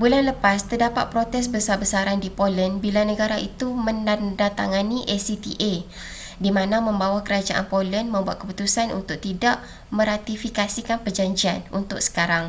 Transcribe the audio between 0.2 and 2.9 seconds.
lepas terdapat protes besar-besaran di poland